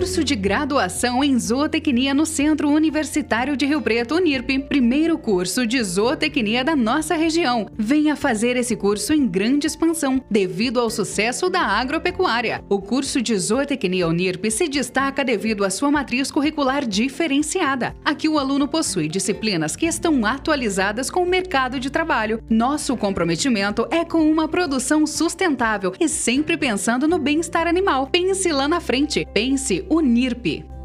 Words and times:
Curso 0.00 0.24
de 0.24 0.34
graduação 0.34 1.22
em 1.22 1.38
zootecnia 1.38 2.14
no 2.14 2.24
Centro 2.24 2.70
Universitário 2.70 3.54
de 3.54 3.66
Rio 3.66 3.82
Preto, 3.82 4.14
Unirp. 4.14 4.48
Primeiro 4.66 5.18
curso 5.18 5.66
de 5.66 5.82
zootecnia 5.82 6.64
da 6.64 6.74
nossa 6.74 7.14
região. 7.14 7.68
Venha 7.76 8.16
fazer 8.16 8.56
esse 8.56 8.74
curso 8.74 9.12
em 9.12 9.26
grande 9.26 9.66
expansão, 9.66 10.18
devido 10.30 10.80
ao 10.80 10.88
sucesso 10.88 11.50
da 11.50 11.60
agropecuária. 11.60 12.64
O 12.66 12.80
curso 12.80 13.20
de 13.20 13.36
zootecnia 13.36 14.08
Unirp 14.08 14.46
se 14.50 14.68
destaca 14.68 15.22
devido 15.22 15.66
à 15.66 15.68
sua 15.68 15.90
matriz 15.90 16.30
curricular 16.30 16.86
diferenciada. 16.86 17.94
Aqui 18.02 18.26
o 18.26 18.38
aluno 18.38 18.66
possui 18.66 19.06
disciplinas 19.06 19.76
que 19.76 19.84
estão 19.84 20.24
atualizadas 20.24 21.10
com 21.10 21.24
o 21.24 21.28
mercado 21.28 21.78
de 21.78 21.90
trabalho. 21.90 22.42
Nosso 22.48 22.96
comprometimento 22.96 23.86
é 23.90 24.02
com 24.02 24.22
uma 24.30 24.48
produção 24.48 25.06
sustentável 25.06 25.92
e 26.00 26.08
sempre 26.08 26.56
pensando 26.56 27.06
no 27.06 27.18
bem-estar 27.18 27.66
animal. 27.66 28.06
Pense 28.06 28.50
lá 28.50 28.66
na 28.66 28.80
frente. 28.80 29.28
Pense 29.34 29.84
Unirp. 29.90 30.79